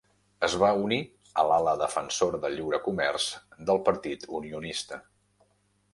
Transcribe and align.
Es 0.45 0.53
va 0.61 0.69
unir 0.85 0.97
a 1.41 1.43
l'ala 1.51 1.75
defensora 1.83 2.39
del 2.45 2.57
lliure 2.61 2.81
comerç 2.89 3.29
del 3.71 3.83
Partit 3.91 4.27
Unionista. 4.41 5.03